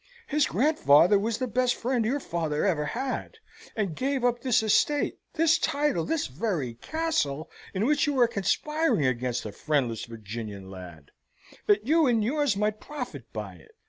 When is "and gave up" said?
3.75-4.41